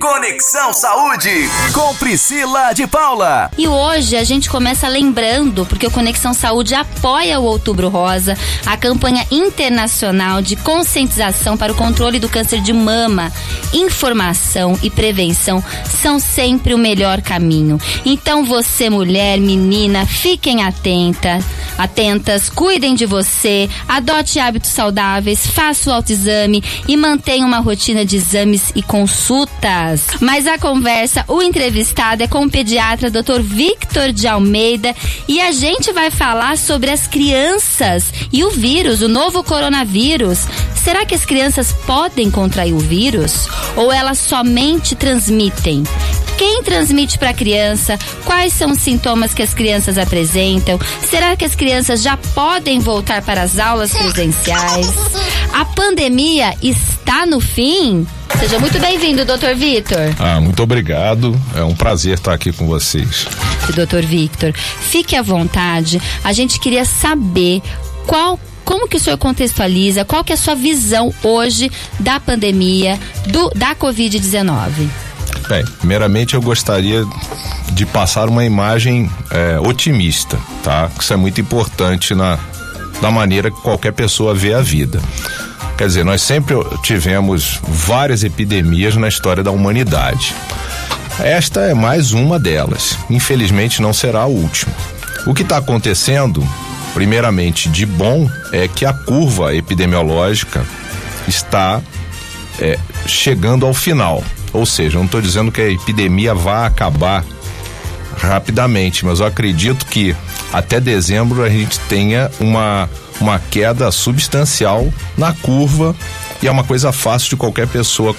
Conexão 0.00 0.72
Saúde 0.72 1.28
com 1.74 1.92
Priscila 1.96 2.72
de 2.72 2.86
Paula. 2.86 3.50
E 3.58 3.66
hoje 3.66 4.14
a 4.16 4.22
gente 4.22 4.48
começa 4.48 4.86
lembrando, 4.86 5.66
porque 5.66 5.88
o 5.88 5.90
Conexão 5.90 6.32
Saúde 6.32 6.72
apoia 6.72 7.40
o 7.40 7.44
Outubro 7.44 7.88
Rosa, 7.88 8.38
a 8.64 8.76
campanha 8.76 9.26
internacional 9.28 10.40
de 10.40 10.54
conscientização 10.54 11.56
para 11.56 11.72
o 11.72 11.74
controle 11.74 12.20
do 12.20 12.28
câncer 12.28 12.60
de 12.60 12.72
mama. 12.72 13.32
Informação 13.72 14.78
e 14.84 14.88
prevenção 14.88 15.60
são 15.84 16.20
sempre 16.20 16.74
o 16.74 16.78
melhor 16.78 17.20
caminho. 17.20 17.76
Então 18.06 18.44
você, 18.44 18.88
mulher, 18.88 19.40
menina, 19.40 20.06
fiquem 20.06 20.62
atenta, 20.62 21.40
atentas, 21.76 22.48
cuidem 22.48 22.94
de 22.94 23.04
você, 23.04 23.68
adote 23.88 24.38
hábitos 24.38 24.70
saudáveis, 24.70 25.44
faça 25.44 25.90
o 25.90 25.92
autoexame 25.92 26.62
e 26.86 26.96
mantenha 26.96 27.44
uma 27.44 27.58
rotina 27.58 28.04
de 28.04 28.14
exames 28.14 28.70
e 28.76 28.82
consultas. 28.82 29.87
Mas 30.20 30.46
a 30.46 30.58
conversa, 30.58 31.24
o 31.28 31.42
entrevistado 31.42 32.22
é 32.22 32.28
com 32.28 32.44
o 32.44 32.50
pediatra 32.50 33.10
Dr. 33.10 33.40
Victor 33.40 34.12
de 34.12 34.26
Almeida 34.26 34.94
e 35.26 35.40
a 35.40 35.52
gente 35.52 35.92
vai 35.92 36.10
falar 36.10 36.58
sobre 36.58 36.90
as 36.90 37.06
crianças 37.06 38.12
e 38.32 38.44
o 38.44 38.50
vírus, 38.50 39.02
o 39.02 39.08
novo 39.08 39.42
coronavírus. 39.42 40.46
Será 40.84 41.04
que 41.04 41.14
as 41.14 41.24
crianças 41.24 41.72
podem 41.86 42.30
contrair 42.30 42.74
o 42.74 42.78
vírus 42.78 43.48
ou 43.76 43.92
elas 43.92 44.18
somente 44.18 44.94
transmitem? 44.94 45.84
Quem 46.38 46.62
transmite 46.62 47.18
para 47.18 47.30
a 47.30 47.34
criança? 47.34 47.98
Quais 48.24 48.52
são 48.52 48.70
os 48.70 48.78
sintomas 48.78 49.34
que 49.34 49.42
as 49.42 49.52
crianças 49.52 49.98
apresentam? 49.98 50.78
Será 51.10 51.34
que 51.34 51.44
as 51.44 51.56
crianças 51.56 52.00
já 52.00 52.16
podem 52.16 52.78
voltar 52.78 53.22
para 53.22 53.42
as 53.42 53.58
aulas 53.58 53.92
presenciais? 53.92 54.86
A 55.52 55.64
pandemia 55.64 56.54
está 56.62 57.26
no 57.26 57.40
fim? 57.40 58.06
Seja 58.38 58.58
muito 58.60 58.78
bem-vindo, 58.78 59.24
doutor 59.24 59.54
Vitor. 59.56 60.14
Ah, 60.18 60.40
muito 60.40 60.62
obrigado. 60.62 61.38
É 61.56 61.64
um 61.64 61.74
prazer 61.74 62.14
estar 62.14 62.32
aqui 62.32 62.52
com 62.52 62.66
vocês. 62.66 63.26
Doutor 63.74 64.02
Victor, 64.02 64.52
fique 64.52 65.16
à 65.16 65.22
vontade. 65.22 66.00
A 66.22 66.32
gente 66.32 66.60
queria 66.60 66.84
saber 66.84 67.60
qual 68.06 68.38
como 68.64 68.86
que 68.86 68.96
o 68.96 69.00
senhor 69.00 69.16
contextualiza, 69.16 70.04
qual 70.04 70.22
que 70.22 70.30
é 70.30 70.34
a 70.34 70.38
sua 70.38 70.54
visão 70.54 71.12
hoje 71.22 71.70
da 71.98 72.20
pandemia, 72.20 72.98
do, 73.26 73.50
da 73.50 73.74
Covid-19? 73.74 74.88
Bem, 75.48 75.64
primeiramente 75.78 76.34
eu 76.34 76.42
gostaria 76.42 77.02
de 77.72 77.86
passar 77.86 78.28
uma 78.28 78.44
imagem 78.44 79.10
é, 79.30 79.58
otimista, 79.58 80.38
tá? 80.62 80.90
Isso 81.00 81.12
é 81.12 81.16
muito 81.16 81.40
importante 81.40 82.14
na 82.14 82.38
da 83.00 83.10
maneira 83.10 83.50
que 83.50 83.60
qualquer 83.60 83.92
pessoa 83.92 84.34
vê 84.34 84.54
a 84.54 84.60
vida. 84.60 85.00
Quer 85.78 85.86
dizer, 85.86 86.04
nós 86.04 86.22
sempre 86.22 86.56
tivemos 86.82 87.60
várias 87.62 88.24
epidemias 88.24 88.96
na 88.96 89.06
história 89.06 89.44
da 89.44 89.52
humanidade. 89.52 90.34
Esta 91.20 91.60
é 91.60 91.72
mais 91.72 92.10
uma 92.10 92.36
delas. 92.36 92.98
Infelizmente 93.08 93.80
não 93.80 93.92
será 93.92 94.22
a 94.22 94.26
última. 94.26 94.72
O 95.24 95.32
que 95.32 95.42
está 95.42 95.56
acontecendo, 95.56 96.44
primeiramente 96.94 97.68
de 97.68 97.86
bom, 97.86 98.28
é 98.52 98.66
que 98.66 98.84
a 98.84 98.92
curva 98.92 99.54
epidemiológica 99.54 100.66
está 101.28 101.80
é, 102.58 102.76
chegando 103.06 103.64
ao 103.64 103.72
final. 103.72 104.24
Ou 104.52 104.66
seja, 104.66 104.98
não 104.98 105.04
estou 105.04 105.20
dizendo 105.20 105.52
que 105.52 105.60
a 105.60 105.70
epidemia 105.70 106.34
vá 106.34 106.66
acabar 106.66 107.24
rapidamente, 108.18 109.04
mas 109.04 109.20
eu 109.20 109.26
acredito 109.26 109.86
que 109.86 110.14
até 110.52 110.80
dezembro 110.80 111.42
a 111.42 111.48
gente 111.48 111.78
tenha 111.80 112.30
uma, 112.40 112.88
uma 113.20 113.38
queda 113.38 113.90
substancial 113.90 114.92
na 115.16 115.32
curva 115.32 115.94
e 116.42 116.46
é 116.48 116.50
uma 116.50 116.64
coisa 116.64 116.92
fácil 116.92 117.30
de 117.30 117.36
qualquer 117.36 117.66
pessoa 117.66 118.14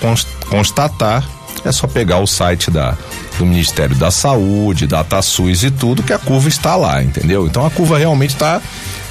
constatar. 0.49 1.27
É 1.65 1.71
só 1.73 1.87
pegar 1.87 2.19
o 2.19 2.27
site 2.27 2.71
da, 2.71 2.97
do 3.37 3.45
Ministério 3.45 3.95
da 3.95 4.09
Saúde, 4.11 4.87
DataSUS 4.87 5.63
e 5.63 5.71
tudo, 5.71 6.03
que 6.03 6.13
a 6.13 6.17
curva 6.17 6.47
está 6.47 6.75
lá, 6.77 7.03
entendeu? 7.03 7.45
Então 7.45 7.65
a 7.65 7.69
curva 7.69 7.97
realmente 7.97 8.31
está 8.31 8.61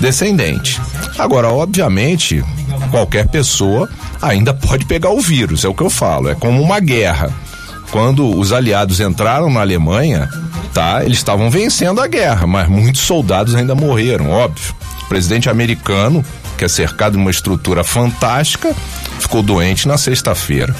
descendente. 0.00 0.80
Agora, 1.18 1.48
obviamente, 1.48 2.42
qualquer 2.90 3.28
pessoa 3.28 3.88
ainda 4.22 4.54
pode 4.54 4.86
pegar 4.86 5.10
o 5.10 5.20
vírus, 5.20 5.64
é 5.64 5.68
o 5.68 5.74
que 5.74 5.82
eu 5.82 5.90
falo, 5.90 6.30
é 6.30 6.34
como 6.34 6.62
uma 6.62 6.80
guerra. 6.80 7.30
Quando 7.90 8.38
os 8.38 8.52
aliados 8.52 9.00
entraram 9.00 9.50
na 9.50 9.60
Alemanha, 9.60 10.28
tá? 10.78 11.04
Eles 11.04 11.18
estavam 11.18 11.50
vencendo 11.50 12.00
a 12.00 12.06
guerra, 12.06 12.46
mas 12.46 12.68
muitos 12.68 13.00
soldados 13.00 13.56
ainda 13.56 13.74
morreram, 13.74 14.30
óbvio. 14.30 14.72
O 15.02 15.06
presidente 15.06 15.50
americano, 15.50 16.24
que 16.56 16.64
é 16.64 16.68
cercado 16.68 17.14
de 17.14 17.18
uma 17.18 17.32
estrutura 17.32 17.82
fantástica, 17.82 18.72
ficou 19.18 19.42
doente 19.42 19.88
na 19.88 19.98
sexta-feira. 19.98 20.72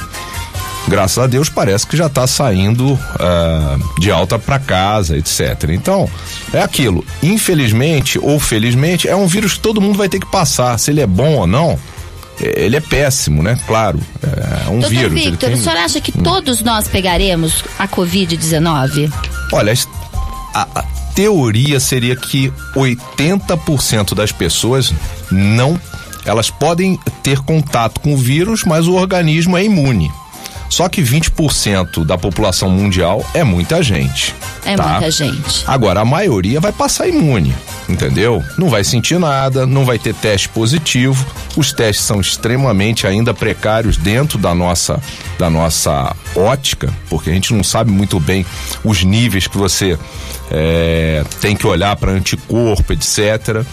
Graças 0.87 1.19
a 1.19 1.27
Deus 1.27 1.49
parece 1.49 1.85
que 1.85 1.97
já 1.97 2.07
está 2.07 2.29
saindo 2.29 2.93
uh, 2.93 4.01
de 4.01 4.09
alta 4.13 4.39
para 4.39 4.61
casa, 4.61 5.19
etc. 5.19 5.65
Então, 5.71 6.09
é 6.53 6.63
aquilo. 6.63 7.05
Infelizmente 7.21 8.21
ou 8.21 8.39
felizmente, 8.39 9.09
é 9.09 9.17
um 9.17 9.27
vírus 9.27 9.55
que 9.55 9.61
todo 9.61 9.81
mundo 9.81 9.99
vai 9.99 10.09
ter 10.09 10.21
que 10.21 10.31
passar. 10.31 10.79
Se 10.79 10.93
ele 10.93 11.01
é 11.01 11.07
bom 11.09 11.39
ou 11.39 11.47
não, 11.47 11.77
ele 12.41 12.77
é 12.77 12.81
péssimo, 12.81 13.43
né? 13.43 13.59
Claro, 13.67 13.99
é 14.23 14.69
um 14.69 14.79
Doutor 14.79 14.91
vírus. 14.91 15.13
Victor, 15.13 15.51
tem... 15.51 15.59
o 15.59 15.61
senhor 15.61 15.77
acha 15.77 16.01
que 16.01 16.13
hum. 16.17 16.23
todos 16.23 16.63
nós 16.63 16.87
pegaremos 16.87 17.65
a 17.79 17.89
Covid-19? 17.89 19.13
Olha, 19.53 19.73
a, 20.55 20.67
a 20.75 20.83
teoria 21.15 21.81
seria 21.81 22.15
que 22.17 22.53
80% 22.75 24.15
das 24.15 24.33
pessoas 24.33 24.93
não. 25.31 25.81
Elas 26.25 26.51
podem 26.51 26.99
ter 27.23 27.39
contato 27.41 28.01
com 28.01 28.15
o 28.15 28.17
vírus, 28.17 28.65
mas 28.65 28.87
o 28.87 28.95
organismo 28.95 29.57
é 29.57 29.65
imune. 29.65 30.11
Só 30.69 30.89
que 30.89 31.03
20% 31.03 32.05
da 32.05 32.19
população 32.19 32.71
mundial 32.71 33.25
é 33.33 33.43
muita 33.43 33.83
gente. 33.83 34.35
É 34.65 34.77
tá? 34.77 34.87
muita 34.87 35.11
gente. 35.11 35.65
Agora, 35.67 36.01
a 36.01 36.05
maioria 36.05 36.61
vai 36.61 36.73
passar 36.73 37.09
imune, 37.09 37.55
entendeu? 37.89 38.45
Não 38.57 38.69
vai 38.69 38.85
sentir 38.85 39.19
nada, 39.19 39.67
não 39.67 39.85
vai 39.85 39.99
ter 39.99 40.15
teste 40.15 40.49
positivo. 40.49 41.25
Os 41.57 41.73
testes 41.73 42.05
são 42.05 42.21
extremamente 42.21 43.07
ainda 43.07 43.33
precários 43.33 43.97
dentro 43.97 44.39
da 44.39 44.55
nossa, 44.55 45.01
da 45.39 45.49
nossa 45.49 46.15
ótica, 46.37 46.93
porque 47.09 47.31
a 47.31 47.33
gente 47.33 47.55
não 47.55 47.65
sabe 47.65 47.91
muito 47.91 48.21
bem 48.21 48.45
os 48.85 49.03
níveis 49.03 49.47
que 49.47 49.57
você 49.57 49.99
é, 50.51 51.25
tem 51.41 51.57
que 51.57 51.67
olhar 51.67 51.97
para 51.97 52.13
anticorpo, 52.13 52.93
etc. 52.93 53.65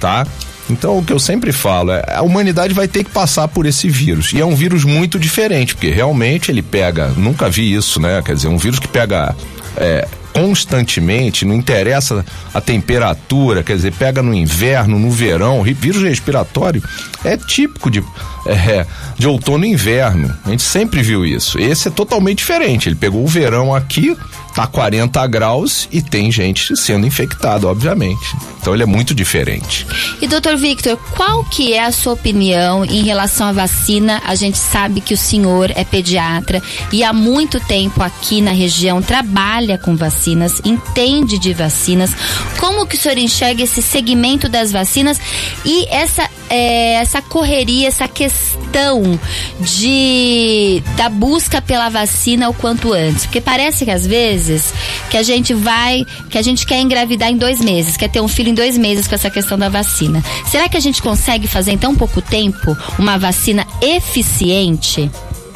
Tá? 0.00 0.26
Então, 0.70 0.98
o 0.98 1.04
que 1.04 1.12
eu 1.12 1.18
sempre 1.18 1.52
falo 1.52 1.92
é 1.92 2.04
a 2.14 2.22
humanidade 2.22 2.72
vai 2.72 2.86
ter 2.86 3.04
que 3.04 3.10
passar 3.10 3.48
por 3.48 3.66
esse 3.66 3.88
vírus. 3.88 4.32
E 4.32 4.40
é 4.40 4.44
um 4.44 4.54
vírus 4.54 4.84
muito 4.84 5.18
diferente, 5.18 5.74
porque 5.74 5.90
realmente 5.90 6.50
ele 6.50 6.62
pega. 6.62 7.08
Nunca 7.08 7.48
vi 7.50 7.74
isso, 7.74 8.00
né? 8.00 8.22
Quer 8.22 8.34
dizer, 8.34 8.48
um 8.48 8.58
vírus 8.58 8.78
que 8.78 8.88
pega. 8.88 9.34
É, 9.76 10.06
constantemente, 10.32 11.44
não 11.44 11.54
interessa 11.54 12.24
a 12.52 12.60
temperatura, 12.60 13.62
quer 13.62 13.76
dizer, 13.76 13.92
pega 13.92 14.22
no 14.22 14.34
inverno, 14.34 14.98
no 14.98 15.10
verão, 15.10 15.62
vírus 15.62 16.02
respiratório 16.02 16.82
é 17.24 17.36
típico 17.36 17.90
de, 17.90 18.02
é, 18.46 18.86
de 19.16 19.26
outono 19.26 19.64
e 19.64 19.68
inverno. 19.68 20.34
A 20.44 20.50
gente 20.50 20.62
sempre 20.62 21.02
viu 21.02 21.24
isso. 21.24 21.58
Esse 21.58 21.88
é 21.88 21.90
totalmente 21.90 22.38
diferente. 22.38 22.88
Ele 22.88 22.96
pegou 22.96 23.22
o 23.22 23.28
verão 23.28 23.74
aqui, 23.74 24.16
tá 24.54 24.66
40 24.66 25.26
graus 25.26 25.88
e 25.90 26.02
tem 26.02 26.30
gente 26.30 26.76
sendo 26.76 27.06
infectada, 27.06 27.66
obviamente. 27.66 28.36
Então 28.60 28.72
ele 28.74 28.82
é 28.82 28.86
muito 28.86 29.14
diferente. 29.14 29.86
E 30.20 30.28
doutor 30.28 30.56
Victor, 30.56 30.96
qual 31.16 31.44
que 31.44 31.72
é 31.72 31.84
a 31.84 31.90
sua 31.92 32.12
opinião 32.12 32.84
em 32.84 33.02
relação 33.02 33.48
à 33.48 33.52
vacina? 33.52 34.22
A 34.24 34.34
gente 34.34 34.58
sabe 34.58 35.00
que 35.00 35.14
o 35.14 35.16
senhor 35.16 35.72
é 35.74 35.84
pediatra 35.84 36.62
e 36.92 37.02
há 37.02 37.12
muito 37.12 37.58
tempo 37.60 38.02
aqui 38.02 38.40
na 38.40 38.52
região 38.52 39.02
trabalha 39.02 39.78
com 39.78 39.96
vacinas, 39.96 40.60
entende 40.64 41.38
de 41.38 41.52
vacinas. 41.52 42.14
Como 42.58 42.86
que 42.86 42.96
o 42.96 42.98
senhor 42.98 43.18
enxerga 43.18 43.62
esse 43.62 43.82
segmento 43.82 44.48
das 44.48 44.70
vacinas 44.70 45.18
e 45.64 45.86
essa 45.88 46.28
é, 46.52 46.96
essa 46.96 47.22
correria, 47.22 47.88
essa 47.88 48.06
questão 48.06 49.18
de 49.58 50.82
da 50.98 51.08
busca 51.08 51.62
pela 51.62 51.88
vacina 51.88 52.50
o 52.50 52.52
quanto 52.52 52.92
antes? 52.92 53.24
Porque 53.24 53.40
parece 53.40 53.86
que 53.86 53.90
às 53.90 54.06
vezes 54.06 54.74
que 55.10 55.16
a 55.16 55.22
gente 55.22 55.54
vai, 55.54 56.04
que 56.28 56.36
a 56.36 56.42
gente 56.42 56.66
quer 56.66 56.78
engravidar 56.78 57.30
em 57.30 57.38
dois 57.38 57.62
meses, 57.62 57.96
quer 57.96 58.10
ter 58.10 58.20
um 58.20 58.28
filho 58.28 58.50
em 58.50 58.54
dois 58.54 58.76
meses 58.76 59.08
com 59.08 59.14
essa 59.14 59.30
questão 59.30 59.58
da 59.58 59.70
vacina. 59.70 60.22
Será 60.46 60.68
que 60.68 60.76
a 60.76 60.80
gente 60.80 61.00
consegue 61.00 61.46
fazer 61.46 61.72
em 61.72 61.78
tão 61.78 61.94
pouco 61.94 62.20
tempo 62.20 62.76
uma 62.98 63.18
vacina 63.18 63.66
eficiente? 63.80 65.10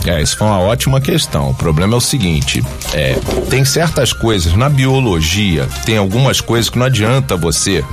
É, 0.06 0.22
isso 0.22 0.38
foi 0.38 0.46
uma 0.46 0.60
ótima 0.60 0.98
questão. 0.98 1.50
O 1.50 1.54
problema 1.54 1.92
é 1.92 1.98
o 1.98 2.00
seguinte: 2.00 2.64
é, 2.94 3.18
tem 3.50 3.66
certas 3.66 4.14
coisas 4.14 4.54
na 4.54 4.70
biologia, 4.70 5.68
tem 5.84 5.98
algumas 5.98 6.40
coisas 6.40 6.70
que 6.70 6.78
não 6.78 6.86
adianta 6.86 7.36
você 7.36 7.84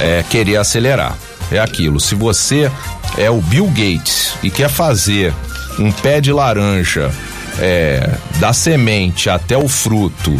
é, 0.00 0.24
querer 0.28 0.56
acelerar 0.56 1.16
é 1.50 1.58
aquilo. 1.58 2.00
Se 2.00 2.14
você 2.14 2.70
é 3.16 3.30
o 3.30 3.40
Bill 3.40 3.66
Gates 3.68 4.34
e 4.42 4.50
quer 4.50 4.68
fazer 4.68 5.32
um 5.78 5.90
pé 5.92 6.20
de 6.20 6.32
laranja 6.32 7.10
é, 7.58 8.16
da 8.38 8.52
semente 8.52 9.30
até 9.30 9.56
o 9.56 9.68
fruto 9.68 10.36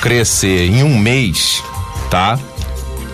crescer 0.00 0.66
em 0.66 0.82
um 0.82 0.98
mês, 0.98 1.62
tá? 2.10 2.38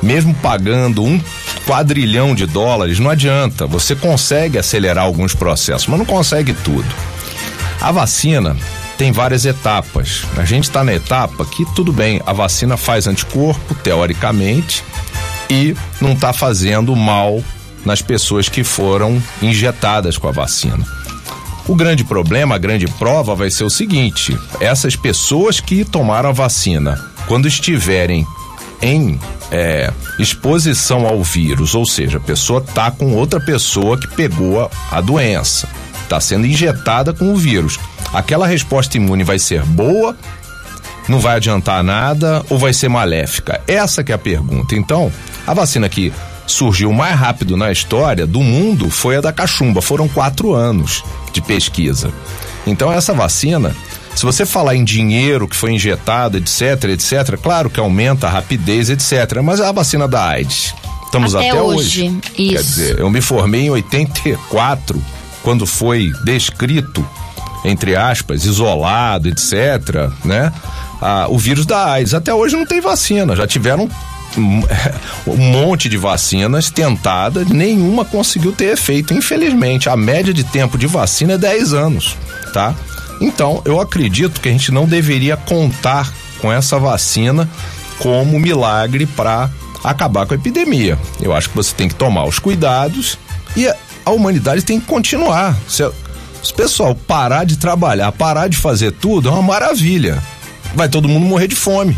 Mesmo 0.02 0.34
pagando 0.34 1.02
um 1.02 1.20
quadrilhão 1.66 2.34
de 2.34 2.46
dólares, 2.46 2.98
não 2.98 3.10
adianta. 3.10 3.66
Você 3.66 3.96
consegue 3.96 4.58
acelerar 4.58 5.04
alguns 5.04 5.34
processos, 5.34 5.88
mas 5.88 5.98
não 5.98 6.06
consegue 6.06 6.52
tudo. 6.52 6.86
A 7.80 7.90
vacina, 7.90 8.56
tem 8.96 9.12
várias 9.12 9.44
etapas. 9.44 10.22
A 10.36 10.44
gente 10.44 10.64
está 10.64 10.82
na 10.82 10.94
etapa 10.94 11.44
que 11.44 11.64
tudo 11.74 11.92
bem, 11.92 12.20
a 12.24 12.32
vacina 12.32 12.76
faz 12.76 13.06
anticorpo, 13.06 13.74
teoricamente, 13.74 14.84
e 15.48 15.74
não 16.00 16.12
está 16.12 16.32
fazendo 16.32 16.94
mal 16.94 17.42
nas 17.84 18.02
pessoas 18.02 18.48
que 18.48 18.64
foram 18.64 19.22
injetadas 19.40 20.18
com 20.18 20.28
a 20.28 20.32
vacina. 20.32 20.84
O 21.68 21.74
grande 21.74 22.04
problema, 22.04 22.54
a 22.54 22.58
grande 22.58 22.86
prova 22.86 23.34
vai 23.34 23.50
ser 23.50 23.64
o 23.64 23.70
seguinte: 23.70 24.36
essas 24.60 24.94
pessoas 24.94 25.60
que 25.60 25.84
tomaram 25.84 26.28
a 26.28 26.32
vacina, 26.32 27.00
quando 27.26 27.48
estiverem 27.48 28.26
em 28.80 29.18
é, 29.50 29.92
exposição 30.18 31.06
ao 31.06 31.22
vírus, 31.22 31.74
ou 31.74 31.84
seja, 31.84 32.18
a 32.18 32.20
pessoa 32.20 32.60
tá 32.60 32.90
com 32.90 33.14
outra 33.14 33.40
pessoa 33.40 33.98
que 33.98 34.06
pegou 34.08 34.64
a, 34.64 34.70
a 34.90 35.00
doença, 35.00 35.68
está 36.02 36.20
sendo 36.20 36.46
injetada 36.46 37.12
com 37.12 37.32
o 37.32 37.36
vírus. 37.36 37.78
Aquela 38.12 38.46
resposta 38.46 38.96
imune 38.96 39.24
vai 39.24 39.38
ser 39.38 39.62
boa, 39.64 40.16
não 41.08 41.18
vai 41.18 41.36
adiantar 41.36 41.82
nada 41.82 42.44
ou 42.48 42.58
vai 42.58 42.72
ser 42.72 42.88
maléfica? 42.88 43.60
Essa 43.66 44.04
que 44.04 44.12
é 44.12 44.14
a 44.14 44.18
pergunta. 44.18 44.74
Então, 44.76 45.12
a 45.46 45.54
vacina 45.54 45.88
que 45.88 46.12
surgiu 46.46 46.92
mais 46.92 47.18
rápido 47.18 47.56
na 47.56 47.72
história 47.72 48.26
do 48.26 48.40
mundo 48.40 48.90
foi 48.90 49.16
a 49.16 49.20
da 49.20 49.32
cachumba. 49.32 49.82
Foram 49.82 50.08
quatro 50.08 50.54
anos 50.54 51.04
de 51.32 51.40
pesquisa. 51.40 52.12
Então, 52.66 52.92
essa 52.92 53.12
vacina 53.12 53.74
se 54.16 54.24
você 54.24 54.46
falar 54.46 54.74
em 54.74 54.82
dinheiro 54.82 55.46
que 55.46 55.54
foi 55.54 55.72
injetado, 55.72 56.38
etc, 56.38 56.84
etc, 56.84 57.36
claro 57.36 57.68
que 57.68 57.78
aumenta 57.78 58.26
a 58.26 58.30
rapidez, 58.30 58.88
etc. 58.88 59.42
Mas 59.44 59.60
é 59.60 59.66
a 59.66 59.72
vacina 59.72 60.08
da 60.08 60.24
AIDS. 60.24 60.74
Estamos 61.04 61.34
até, 61.34 61.50
até 61.50 61.60
hoje. 61.60 62.02
hoje. 62.02 62.20
Isso. 62.38 62.54
Quer 62.54 62.62
dizer, 62.62 62.98
eu 62.98 63.10
me 63.10 63.20
formei 63.20 63.66
em 63.66 63.70
84, 63.70 65.02
quando 65.42 65.66
foi 65.66 66.10
descrito, 66.24 67.06
entre 67.62 67.94
aspas, 67.94 68.46
isolado, 68.46 69.28
etc, 69.28 70.10
né? 70.24 70.50
Ah, 70.98 71.26
o 71.28 71.38
vírus 71.38 71.66
da 71.66 71.92
AIDS. 71.92 72.14
Até 72.14 72.32
hoje 72.32 72.56
não 72.56 72.64
tem 72.64 72.80
vacina. 72.80 73.36
Já 73.36 73.46
tiveram 73.46 73.86
um 75.26 75.36
monte 75.36 75.88
de 75.88 75.96
vacinas 75.96 76.70
tentadas, 76.70 77.48
nenhuma 77.48 78.04
conseguiu 78.04 78.52
ter 78.52 78.72
efeito. 78.72 79.14
Infelizmente, 79.14 79.88
a 79.88 79.96
média 79.96 80.32
de 80.32 80.44
tempo 80.44 80.76
de 80.76 80.86
vacina 80.86 81.34
é 81.34 81.38
10 81.38 81.72
anos, 81.72 82.16
tá? 82.52 82.74
Então, 83.20 83.62
eu 83.64 83.80
acredito 83.80 84.40
que 84.40 84.48
a 84.48 84.52
gente 84.52 84.70
não 84.70 84.86
deveria 84.86 85.36
contar 85.36 86.12
com 86.40 86.52
essa 86.52 86.78
vacina 86.78 87.48
como 87.98 88.38
milagre 88.38 89.06
para 89.06 89.50
acabar 89.82 90.26
com 90.26 90.34
a 90.34 90.36
epidemia. 90.36 90.98
Eu 91.20 91.34
acho 91.34 91.48
que 91.48 91.56
você 91.56 91.74
tem 91.74 91.88
que 91.88 91.94
tomar 91.94 92.24
os 92.24 92.38
cuidados 92.38 93.18
e 93.56 93.66
a 94.04 94.10
humanidade 94.10 94.62
tem 94.62 94.78
que 94.78 94.86
continuar. 94.86 95.56
Se, 95.68 95.88
se 96.42 96.52
o 96.52 96.54
pessoal 96.54 96.94
parar 96.94 97.44
de 97.44 97.56
trabalhar, 97.56 98.12
parar 98.12 98.48
de 98.48 98.56
fazer 98.56 98.92
tudo, 98.92 99.28
é 99.28 99.32
uma 99.32 99.42
maravilha. 99.42 100.22
Vai 100.74 100.88
todo 100.88 101.08
mundo 101.08 101.24
morrer 101.24 101.48
de 101.48 101.56
fome. 101.56 101.96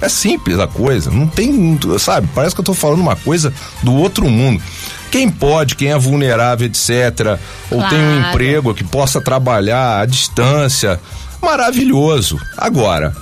É 0.00 0.08
simples 0.08 0.58
a 0.58 0.66
coisa, 0.66 1.10
não 1.10 1.26
tem, 1.26 1.78
sabe? 1.98 2.28
Parece 2.34 2.54
que 2.54 2.60
eu 2.60 2.64
tô 2.64 2.74
falando 2.74 3.00
uma 3.00 3.16
coisa 3.16 3.52
do 3.82 3.94
outro 3.94 4.28
mundo. 4.28 4.62
Quem 5.10 5.28
pode, 5.28 5.74
quem 5.74 5.90
é 5.90 5.98
vulnerável, 5.98 6.66
etc., 6.66 7.38
ou 7.70 7.78
claro. 7.78 7.94
tem 7.94 8.04
um 8.04 8.28
emprego 8.28 8.74
que 8.74 8.84
possa 8.84 9.20
trabalhar 9.20 10.00
à 10.00 10.06
distância, 10.06 11.00
maravilhoso. 11.42 12.38
Agora, 12.56 13.14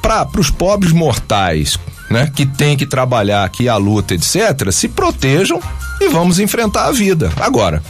para 0.00 0.28
os 0.38 0.50
pobres 0.50 0.92
mortais, 0.92 1.78
né, 2.08 2.30
que 2.34 2.46
tem 2.46 2.76
que 2.76 2.86
trabalhar 2.86 3.44
aqui 3.44 3.68
a 3.68 3.76
luta, 3.76 4.14
etc., 4.14 4.70
se 4.70 4.88
protejam 4.88 5.60
e 6.00 6.08
vamos 6.08 6.38
enfrentar 6.38 6.86
a 6.86 6.92
vida. 6.92 7.32
Agora, 7.36 7.82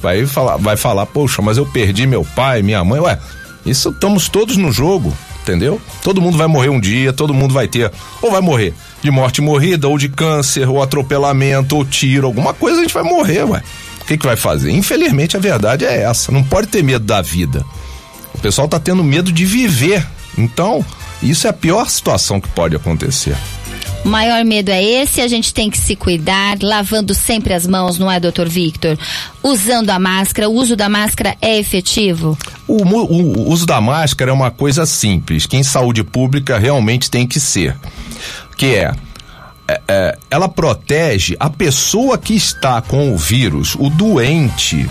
vai 0.00 0.24
falar, 0.26 0.56
vai 0.56 0.76
falar, 0.76 1.06
poxa, 1.06 1.42
mas 1.42 1.56
eu 1.56 1.66
perdi 1.66 2.06
meu 2.06 2.24
pai, 2.36 2.62
minha 2.62 2.84
mãe, 2.84 3.00
ué, 3.00 3.18
isso 3.64 3.88
estamos 3.88 4.28
todos 4.28 4.56
no 4.56 4.70
jogo, 4.70 5.16
entendeu? 5.44 5.80
Todo 6.02 6.20
mundo 6.20 6.38
vai 6.38 6.46
morrer 6.46 6.70
um 6.70 6.80
dia, 6.80 7.12
todo 7.12 7.34
mundo 7.34 7.52
vai 7.52 7.68
ter, 7.68 7.92
ou 8.22 8.30
vai 8.30 8.40
morrer 8.40 8.74
de 9.02 9.10
morte 9.10 9.42
morrida, 9.42 9.86
ou 9.86 9.98
de 9.98 10.08
câncer, 10.08 10.66
ou 10.66 10.82
atropelamento, 10.82 11.76
ou 11.76 11.84
tiro, 11.84 12.26
alguma 12.26 12.54
coisa 12.54 12.80
a 12.80 12.82
gente 12.82 12.94
vai 12.94 13.02
morrer, 13.02 13.44
ué. 13.44 13.62
O 14.00 14.06
que, 14.06 14.16
que 14.16 14.26
vai 14.26 14.36
fazer? 14.36 14.70
Infelizmente 14.70 15.36
a 15.36 15.40
verdade 15.40 15.84
é 15.84 16.02
essa. 16.02 16.32
Não 16.32 16.42
pode 16.42 16.68
ter 16.68 16.82
medo 16.82 17.04
da 17.04 17.22
vida. 17.22 17.64
O 18.34 18.38
pessoal 18.38 18.66
tá 18.66 18.78
tendo 18.78 19.04
medo 19.04 19.30
de 19.32 19.44
viver. 19.44 20.06
Então, 20.36 20.84
isso 21.22 21.46
é 21.46 21.50
a 21.50 21.54
pior 21.54 21.88
situação 21.88 22.40
que 22.40 22.48
pode 22.48 22.76
acontecer. 22.76 23.36
O 24.04 24.08
maior 24.08 24.44
medo 24.44 24.70
é 24.70 24.82
esse, 24.82 25.20
a 25.20 25.28
gente 25.28 25.54
tem 25.54 25.70
que 25.70 25.78
se 25.78 25.96
cuidar, 25.96 26.58
lavando 26.62 27.14
sempre 27.14 27.54
as 27.54 27.66
mãos, 27.66 27.98
não 27.98 28.10
é, 28.10 28.20
doutor 28.20 28.48
Victor? 28.48 28.98
Usando 29.42 29.90
a 29.90 29.98
máscara, 29.98 30.48
o 30.48 30.52
uso 30.52 30.76
da 30.76 30.88
máscara 30.88 31.36
é 31.40 31.58
efetivo? 31.58 32.36
O, 32.68 32.84
o, 32.84 33.38
o 33.38 33.48
uso 33.50 33.64
da 33.64 33.80
máscara 33.80 34.30
é 34.30 34.34
uma 34.34 34.50
coisa 34.50 34.84
simples, 34.84 35.46
que 35.46 35.56
em 35.56 35.62
saúde 35.62 36.04
pública 36.04 36.58
realmente 36.58 37.10
tem 37.10 37.26
que 37.26 37.40
ser 37.40 37.76
que 38.56 38.74
é, 38.74 38.92
é, 39.68 39.80
é, 39.88 40.18
ela 40.30 40.48
protege 40.48 41.36
a 41.38 41.50
pessoa 41.50 42.16
que 42.16 42.34
está 42.34 42.80
com 42.80 43.12
o 43.12 43.18
vírus, 43.18 43.74
o 43.78 43.90
doente, 43.90 44.88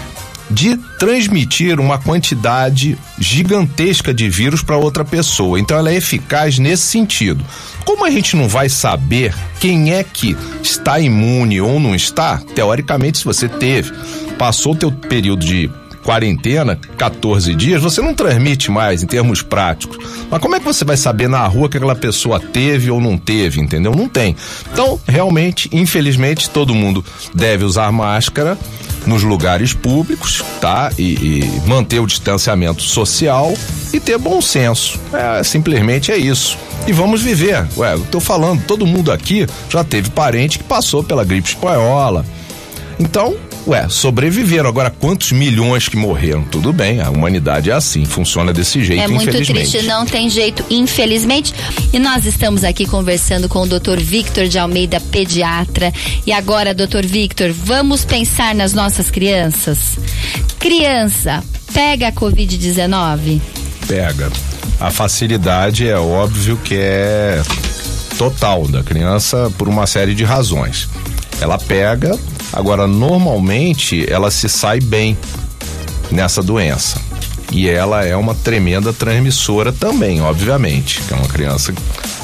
de 0.54 0.78
transmitir 1.00 1.80
uma 1.80 1.98
quantidade 1.98 2.98
gigantesca 3.18 4.14
de 4.14 4.30
vírus 4.30 4.62
para 4.62 4.78
outra 4.78 5.04
pessoa. 5.04 5.60
Então 5.60 5.78
ela 5.78 5.90
é 5.90 5.96
eficaz 5.96 6.60
nesse 6.60 6.84
sentido. 6.84 7.44
Como 7.84 8.06
a 8.06 8.12
gente 8.12 8.36
não 8.36 8.48
vai 8.48 8.70
saber 8.70 9.34
quem 9.60 9.94
é 9.94 10.04
que 10.04 10.38
está 10.62 11.00
imune 11.00 11.60
ou 11.60 11.80
não 11.80 11.96
está, 11.96 12.38
teoricamente 12.54 13.18
se 13.18 13.26
você 13.26 13.50
teve, 13.50 13.92
passou 14.38 14.74
o 14.74 14.78
teu 14.78 14.92
período 14.92 15.46
de 15.46 15.70
quarentena, 16.04 16.80
14 16.98 17.56
dias, 17.56 17.82
você 17.82 18.02
não 18.02 18.14
transmite 18.14 18.70
mais 18.70 19.02
em 19.02 19.08
termos 19.08 19.42
práticos. 19.42 19.98
Mas 20.30 20.42
como 20.42 20.56
é 20.56 20.60
que 20.60 20.66
você 20.66 20.84
vai 20.84 20.98
saber 20.98 21.28
na 21.28 21.46
rua 21.48 21.70
que 21.70 21.78
aquela 21.78 21.96
pessoa 21.96 22.40
teve 22.40 22.92
ou 22.92 23.00
não 23.00 23.18
teve, 23.18 23.62
entendeu? 23.62 23.96
Não 23.96 24.08
tem. 24.08 24.36
Então, 24.72 25.00
realmente, 25.08 25.70
infelizmente, 25.72 26.50
todo 26.50 26.76
mundo 26.76 27.04
deve 27.34 27.64
usar 27.64 27.92
máscara 27.92 28.58
nos 29.06 29.24
lugares 29.24 29.74
públicos, 29.74 30.44
tá? 30.62 30.92
E, 30.98 31.14
e, 31.14 31.62
manter 31.68 32.00
o 32.00 32.08
distanciamento 32.08 32.82
social 32.82 33.54
e 33.92 34.00
ter 34.00 34.18
bom 34.18 34.42
senso. 34.42 35.00
É, 35.14 35.44
simplesmente 35.44 36.12
é 36.12 36.18
isso. 36.18 36.58
E 36.88 36.92
vamos 36.92 37.22
viver. 37.22 37.66
Ué, 37.78 37.94
eu 37.94 38.06
tô 38.12 38.20
falando, 38.20 38.64
todo 38.66 38.86
mundo 38.86 39.12
aqui 39.12 39.48
já 39.70 39.84
teve 39.84 40.10
parente 40.10 40.58
que 40.58 40.64
passou 40.64 41.04
pela 41.04 41.24
gripe 41.24 41.50
espanhola. 41.50 42.26
Então, 43.00 43.36
Ué, 43.66 43.88
sobreviveram. 43.88 44.68
Agora, 44.68 44.90
quantos 44.90 45.32
milhões 45.32 45.88
que 45.88 45.96
morreram? 45.96 46.44
Tudo 46.44 46.74
bem, 46.74 47.00
a 47.00 47.10
humanidade 47.10 47.72
é 47.72 47.74
assim, 47.74 48.04
funciona 48.04 48.52
desse 48.52 48.84
jeito, 48.84 49.04
é 49.04 49.08
muito 49.08 49.32
triste, 49.32 49.84
não 49.84 50.06
tem 50.06 50.30
jeito, 50.30 50.66
infelizmente. 50.70 51.54
E 51.94 52.00
nós 52.00 52.26
estamos 52.26 52.66
aqui 52.66 52.86
conversando 52.86 53.48
com 53.48 53.62
o 53.62 53.68
Dr. 53.68 54.00
Victor 54.00 54.48
de 54.48 54.60
Almeida, 54.60 55.00
pediatra. 55.00 55.94
E 56.26 56.34
agora, 56.34 56.74
Dr. 56.74 57.06
Victor, 57.06 57.52
vamos 57.52 58.04
pensar 58.04 58.54
nas 58.54 58.74
nossas 58.74 59.10
crianças? 59.10 59.98
Criança, 60.60 61.42
pega 61.74 62.10
a 62.10 62.12
Covid-19? 62.12 63.40
Pega. 63.88 64.30
A 64.80 64.92
facilidade 64.92 65.88
é 65.88 65.98
óbvio 65.98 66.58
que 66.58 66.76
é 66.76 67.42
total 68.18 68.68
da 68.68 68.84
criança 68.84 69.50
por 69.58 69.70
uma 69.70 69.88
série 69.88 70.14
de 70.14 70.26
razões. 70.26 70.90
Ela 71.40 71.58
pega 71.58 72.18
Agora, 72.54 72.86
normalmente, 72.86 74.06
ela 74.08 74.30
se 74.30 74.48
sai 74.48 74.80
bem 74.80 75.18
nessa 76.12 76.44
doença. 76.44 77.02
E 77.52 77.68
ela 77.68 78.06
é 78.06 78.16
uma 78.16 78.34
tremenda 78.34 78.94
transmissora 78.94 79.72
também, 79.72 80.22
obviamente. 80.22 81.02
Que 81.02 81.14
é 81.14 81.18
uma 81.18 81.28
criança, 81.28 81.74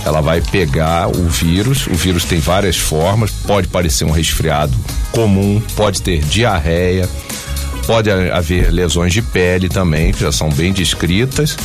ela 0.05 0.21
vai 0.21 0.41
pegar 0.41 1.07
o 1.07 1.27
vírus. 1.27 1.87
O 1.87 1.95
vírus 1.95 2.23
tem 2.23 2.39
várias 2.39 2.77
formas. 2.77 3.31
Pode 3.31 3.67
parecer 3.67 4.05
um 4.05 4.11
resfriado 4.11 4.75
comum, 5.11 5.61
pode 5.75 6.01
ter 6.01 6.23
diarreia, 6.23 7.09
pode 7.85 8.09
haver 8.09 8.71
lesões 8.71 9.11
de 9.11 9.21
pele 9.21 9.67
também, 9.67 10.11
que 10.11 10.21
já 10.21 10.31
são 10.31 10.49
bem 10.49 10.71
descritas. 10.71 11.57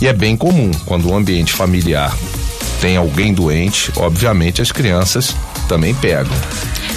E 0.00 0.06
é 0.06 0.12
bem 0.12 0.36
comum 0.36 0.70
quando 0.84 1.08
o 1.08 1.14
ambiente 1.14 1.52
familiar 1.52 2.16
tem 2.80 2.96
alguém 2.96 3.34
doente, 3.34 3.92
obviamente 3.96 4.62
as 4.62 4.72
crianças 4.72 5.36
também 5.68 5.94
pegam. 5.94 6.34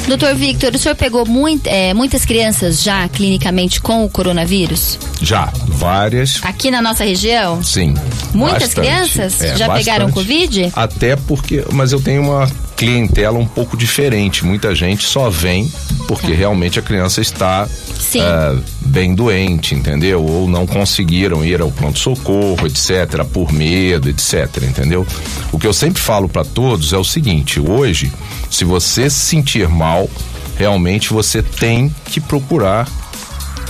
Doutor 0.07 0.36
Victor, 0.36 0.74
o 0.75 0.77
senhor 0.77 0.95
pegou 0.95 1.25
muito, 1.25 1.67
é, 1.67 1.93
muitas 1.93 2.25
crianças 2.25 2.83
já 2.83 3.07
clinicamente 3.07 3.81
com 3.81 4.03
o 4.03 4.10
coronavírus? 4.10 5.00
Já, 5.22 5.51
várias. 5.67 6.39
Aqui 6.43 6.69
na 6.69 6.81
nossa 6.81 7.03
região? 7.03 7.63
Sim. 7.63 7.93
Muitas 8.33 8.63
bastante. 8.63 8.88
crianças 8.88 9.41
é, 9.41 9.55
já 9.55 9.67
bastante. 9.67 9.86
pegaram 9.86 10.12
Covid? 10.12 10.72
Até 10.75 11.15
porque, 11.15 11.63
mas 11.72 11.91
eu 11.91 12.01
tenho 12.01 12.22
uma 12.22 12.50
clientela 12.75 13.39
um 13.39 13.45
pouco 13.45 13.77
diferente. 13.77 14.45
Muita 14.45 14.75
gente 14.75 15.05
só 15.05 15.29
vem 15.29 15.72
porque 16.07 16.27
tá. 16.27 16.33
realmente 16.33 16.79
a 16.79 16.81
criança 16.81 17.22
está 17.22 17.67
uh, 17.67 18.63
bem 18.81 19.15
doente, 19.15 19.75
entendeu? 19.75 20.24
Ou 20.24 20.48
não 20.48 20.65
conseguiram 20.67 21.43
ir 21.43 21.62
ao 21.62 21.72
pronto-socorro, 21.72 22.65
etc., 22.67 23.24
por 23.25 23.51
medo, 23.51 24.10
etc., 24.10 24.63
entendeu? 24.63 25.05
O 25.51 25.60
que 25.60 25.67
eu 25.67 25.74
sempre 25.74 26.01
falo 26.01 26.27
para 26.27 26.43
todos 26.43 26.93
é 26.93 26.98
o 26.98 27.03
seguinte: 27.03 27.60
hoje, 27.60 28.12
se 28.50 28.65
você 28.65 29.10
se 29.10 29.19
sentir 29.19 29.67
mal, 29.67 30.10
realmente 30.57 31.12
você 31.12 31.41
tem 31.41 31.93
que 32.05 32.19
procurar 32.19 32.88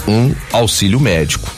um 0.07 0.33
auxílio 0.51 0.99
médico 0.99 1.49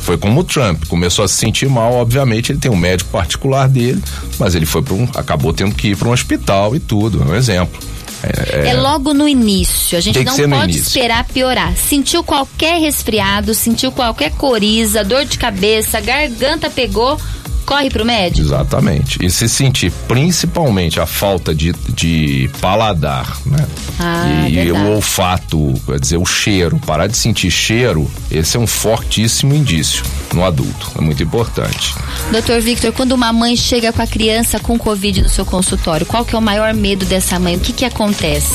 Foi 0.00 0.18
como 0.18 0.40
o 0.40 0.44
Trump, 0.44 0.84
começou 0.86 1.24
a 1.24 1.28
se 1.28 1.34
sentir 1.34 1.68
mal, 1.68 1.94
obviamente 1.94 2.52
ele 2.52 2.58
tem 2.58 2.70
um 2.70 2.76
médico 2.76 3.10
particular 3.10 3.68
dele, 3.68 4.02
mas 4.38 4.54
ele 4.54 4.66
foi 4.66 4.82
para 4.82 4.94
um, 4.94 5.08
acabou 5.14 5.52
tendo 5.52 5.74
que 5.74 5.88
ir 5.88 5.96
para 5.96 6.08
um 6.08 6.12
hospital 6.12 6.76
e 6.76 6.78
tudo, 6.78 7.22
é 7.22 7.26
um 7.26 7.34
exemplo. 7.34 7.95
É, 8.22 8.68
é, 8.68 8.74
logo 8.74 9.12
no 9.12 9.28
início. 9.28 9.96
A 9.96 10.00
gente 10.00 10.24
não 10.24 10.34
pode 10.50 10.78
esperar 10.78 11.24
piorar. 11.24 11.76
Sentiu 11.76 12.22
qualquer 12.24 12.80
resfriado, 12.80 13.54
sentiu 13.54 13.92
qualquer 13.92 14.30
coriza, 14.32 15.04
dor 15.04 15.24
de 15.24 15.38
cabeça, 15.38 16.00
garganta 16.00 16.70
pegou, 16.70 17.20
corre 17.66 17.90
pro 17.90 18.04
médico? 18.04 18.46
Exatamente. 18.46 19.18
E 19.24 19.28
se 19.28 19.48
sentir 19.48 19.92
principalmente 20.06 21.00
a 21.00 21.06
falta 21.06 21.54
de, 21.54 21.74
de 21.88 22.48
paladar, 22.60 23.36
né? 23.44 23.66
Ah, 23.98 24.46
e, 24.48 24.54
e 24.54 24.72
o 24.72 24.92
olfato, 24.92 25.74
quer 25.84 25.98
dizer, 25.98 26.16
o 26.16 26.24
cheiro, 26.24 26.78
parar 26.86 27.06
de 27.08 27.16
sentir 27.16 27.50
cheiro, 27.50 28.10
esse 28.30 28.56
é 28.56 28.60
um 28.60 28.66
fortíssimo 28.66 29.54
indício 29.54 30.04
no 30.32 30.44
adulto. 30.44 30.92
É 30.96 31.00
muito 31.00 31.22
importante. 31.22 31.94
Doutor 32.30 32.60
Victor, 32.60 32.92
quando 32.92 33.12
uma 33.12 33.32
mãe 33.32 33.56
chega 33.56 33.92
com 33.92 34.02
a 34.02 34.06
criança 34.06 34.60
com 34.60 34.78
Covid 34.78 35.22
no 35.22 35.28
seu 35.28 35.44
consultório, 35.44 36.06
qual 36.06 36.24
que 36.24 36.34
é 36.34 36.38
o 36.38 36.42
maior 36.42 36.72
medo 36.72 37.04
dessa 37.04 37.38
mãe? 37.38 37.56
O 37.56 37.60
que 37.60 37.72
que 37.72 37.84
acontece? 37.84 38.54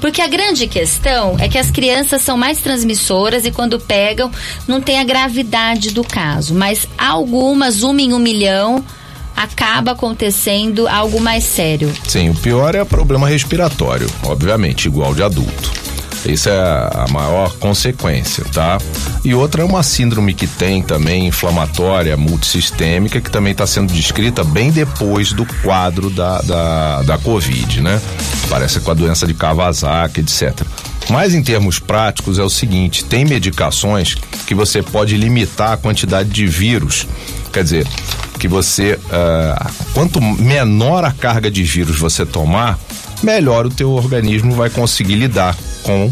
Porque 0.00 0.20
a 0.20 0.28
grande 0.28 0.66
questão 0.66 1.36
é 1.38 1.48
que 1.48 1.58
as 1.58 1.70
crianças 1.70 2.22
são 2.22 2.36
mais 2.36 2.58
transmissoras 2.58 3.44
e 3.44 3.50
quando 3.50 3.80
pegam, 3.80 4.30
não 4.68 4.80
tem 4.80 5.00
a 5.00 5.04
gravidade 5.04 5.90
do 5.90 6.04
caso. 6.04 6.54
Mas 6.54 6.86
algumas, 6.96 7.82
uma 7.82 8.00
em 8.00 8.12
um 8.12 8.18
milhão, 8.18 8.45
acaba 9.36 9.92
acontecendo 9.92 10.88
algo 10.88 11.20
mais 11.20 11.44
sério. 11.44 11.92
Sim, 12.08 12.30
o 12.30 12.34
pior 12.34 12.74
é 12.74 12.82
o 12.82 12.86
problema 12.86 13.28
respiratório, 13.28 14.10
obviamente, 14.22 14.86
igual 14.86 15.14
de 15.14 15.22
adulto. 15.22 15.86
Isso 16.24 16.48
é 16.48 16.58
a 16.58 17.06
maior 17.10 17.52
consequência, 17.58 18.44
tá? 18.52 18.78
E 19.24 19.32
outra 19.34 19.62
é 19.62 19.64
uma 19.64 19.82
síndrome 19.82 20.34
que 20.34 20.46
tem 20.46 20.82
também 20.82 21.26
inflamatória 21.26 22.16
multissistêmica, 22.16 23.20
que 23.20 23.30
também 23.30 23.52
está 23.52 23.66
sendo 23.66 23.92
descrita 23.92 24.42
bem 24.42 24.72
depois 24.72 25.32
do 25.32 25.46
quadro 25.62 26.10
da, 26.10 26.40
da, 26.42 27.02
da 27.02 27.18
Covid, 27.18 27.80
né? 27.80 28.00
Parece 28.48 28.80
com 28.80 28.90
a 28.90 28.94
doença 28.94 29.26
de 29.26 29.34
Kawasaki, 29.34 30.20
etc. 30.20 30.52
Mas 31.08 31.34
em 31.34 31.42
termos 31.42 31.78
práticos 31.78 32.38
é 32.38 32.42
o 32.42 32.50
seguinte: 32.50 33.04
tem 33.04 33.24
medicações 33.24 34.16
que 34.46 34.54
você 34.54 34.82
pode 34.82 35.16
limitar 35.16 35.72
a 35.72 35.76
quantidade 35.76 36.28
de 36.28 36.46
vírus. 36.46 37.06
Quer 37.52 37.62
dizer, 37.62 37.86
que 38.38 38.48
você. 38.48 38.94
Uh, 38.94 39.72
quanto 39.92 40.20
menor 40.20 41.04
a 41.04 41.12
carga 41.12 41.50
de 41.50 41.62
vírus 41.62 41.98
você 41.98 42.24
tomar, 42.24 42.78
melhor 43.22 43.66
o 43.66 43.70
teu 43.70 43.90
organismo 43.90 44.54
vai 44.54 44.70
conseguir 44.70 45.16
lidar 45.16 45.56
com 45.82 46.10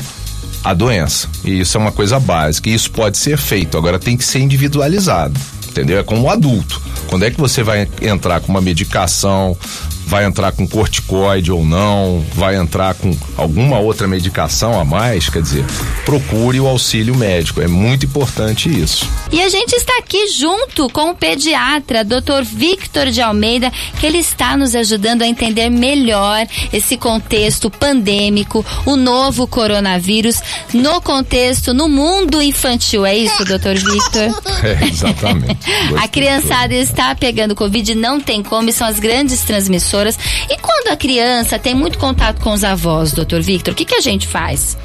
a 0.65 0.73
doença. 0.73 1.29
E 1.45 1.61
isso 1.61 1.77
é 1.77 1.81
uma 1.81 1.93
coisa 1.93 2.19
básica. 2.19 2.71
E 2.71 2.75
isso 2.75 2.91
pode 2.91 3.19
ser 3.19 3.37
feito. 3.37 3.77
Agora 3.77 3.99
tem 3.99 4.17
que 4.17 4.25
ser 4.25 4.41
individualizado. 4.41 5.39
Entendeu? 5.69 5.99
É 5.99 6.03
como 6.03 6.23
o 6.23 6.31
adulto. 6.31 6.81
Quando 7.09 7.25
é 7.25 7.31
que 7.31 7.39
você 7.39 7.63
vai 7.63 7.89
entrar 8.01 8.41
com 8.41 8.49
uma 8.49 8.61
medicação, 8.61 9.57
vai 10.07 10.25
entrar 10.25 10.53
com 10.53 10.67
corticoide 10.67 11.51
ou 11.51 11.65
não, 11.65 12.25
vai 12.35 12.57
entrar 12.57 12.95
com 12.95 13.17
alguma 13.37 13.79
outra 13.79 14.07
medicação 14.07 14.79
a 14.79 14.85
mais, 14.85 15.29
quer 15.29 15.43
dizer, 15.43 15.65
procure 16.05 16.61
o 16.61 16.67
auxílio 16.67 17.15
médico, 17.15 17.61
é 17.61 17.69
muito 17.69 18.07
importante 18.07 18.69
isso. 18.69 19.09
E 19.33 19.41
a 19.41 19.49
gente 19.49 19.73
está 19.73 19.97
aqui 19.99 20.29
junto 20.29 20.89
com 20.91 21.11
o 21.11 21.15
pediatra, 21.15 22.05
Dr. 22.05 22.43
Victor 22.45 23.11
de 23.11 23.21
Almeida, 23.21 23.73
que 23.99 24.07
ele 24.07 24.19
está 24.19 24.57
nos 24.57 24.75
ajudando 24.75 25.23
a 25.23 25.27
entender 25.27 25.71
melhor 25.71 26.47
esse 26.73 26.97
contexto 26.97 27.71
pandêmico, 27.71 28.65
o 28.85 28.97
novo 28.97 29.47
coronavírus, 29.47 30.41
no 30.73 31.01
contexto, 31.01 31.73
no 31.73 31.89
mundo 31.89 32.43
infantil. 32.43 33.07
É 33.07 33.17
isso, 33.17 33.45
Dr. 33.45 33.75
Victor? 33.75 34.43
É, 34.65 34.87
exatamente. 34.87 35.59
a 35.99 36.09
criançada 36.09 36.75
está 36.75 37.15
pegando 37.15 37.55
Covid, 37.55 37.95
não 37.95 38.19
tem 38.19 38.43
como, 38.43 38.71
e 38.71 38.73
são 38.73 38.87
as 38.87 38.99
grandes 38.99 39.43
transmissões 39.43 39.94
professoras. 39.95 40.19
E 40.51 40.57
quando 40.59 40.89
a 40.89 40.97
criança 40.97 41.59
tem 41.59 41.75
muito 41.75 41.99
contato 41.99 42.41
com 42.41 42.53
os 42.53 42.65
avós, 42.65 43.13
doutor 43.13 43.41
Victor, 43.41 43.73
o 43.73 43.77
que, 43.77 43.85
que 43.85 43.95
a 43.95 44.01
gente 44.01 44.27
faz? 44.27 44.77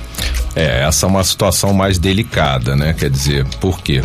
É, 0.56 0.84
essa 0.84 1.06
é 1.06 1.10
uma 1.10 1.24
situação 1.24 1.74
mais 1.74 1.98
delicada, 1.98 2.76
né? 2.76 2.94
Quer 2.94 3.10
dizer, 3.10 3.46
por 3.60 3.82
quê? 3.82 4.04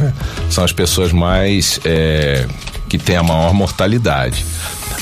É, 0.00 0.12
são 0.50 0.64
as 0.64 0.72
pessoas 0.72 1.12
mais 1.12 1.78
é, 1.84 2.46
que 2.88 2.98
têm 2.98 3.16
a 3.16 3.22
maior 3.22 3.54
mortalidade. 3.54 4.44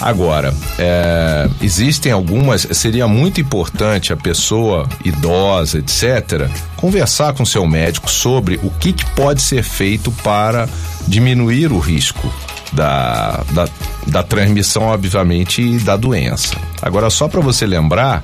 Agora, 0.01 0.55
é, 0.79 1.49
existem 1.61 2.13
algumas, 2.13 2.69
seria 2.73 3.09
muito 3.09 3.41
importante 3.41 4.13
a 4.13 4.17
pessoa 4.17 4.89
idosa, 5.05 5.79
etc., 5.79 6.49
conversar 6.77 7.33
com 7.33 7.45
seu 7.45 7.67
médico 7.67 8.09
sobre 8.09 8.61
o 8.63 8.71
que, 8.71 8.93
que 8.93 9.05
pode 9.11 9.43
ser 9.43 9.65
feito 9.65 10.13
para 10.23 10.69
diminuir 11.09 11.73
o 11.73 11.81
risco 11.81 12.33
da, 12.73 13.45
da, 13.53 13.69
da 14.07 14.23
transmissão, 14.23 14.85
obviamente, 14.85 15.79
da 15.81 15.97
doença. 15.97 16.57
Agora, 16.81 17.11
só 17.11 17.29
para 17.29 17.41
você 17.41 17.67
lembrar, 17.67 18.23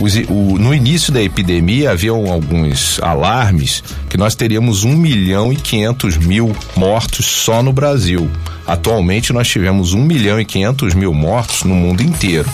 os, 0.00 0.14
o, 0.28 0.58
no 0.58 0.74
início 0.74 1.12
da 1.12 1.22
epidemia 1.22 1.90
haviam 1.90 2.30
alguns 2.30 3.00
alarmes 3.02 3.82
que 4.08 4.16
nós 4.16 4.34
teríamos 4.34 4.84
1 4.84 4.96
milhão 4.96 5.52
e 5.52 5.56
500 5.56 6.16
mil 6.18 6.54
mortos 6.76 7.26
só 7.26 7.62
no 7.62 7.72
Brasil. 7.72 8.30
Atualmente 8.66 9.32
nós 9.32 9.48
tivemos 9.48 9.92
1 9.92 10.02
milhão 10.02 10.40
e 10.40 10.44
500 10.44 10.94
mil 10.94 11.12
mortos 11.12 11.64
no 11.64 11.74
mundo 11.74 12.02
inteiro. 12.02 12.48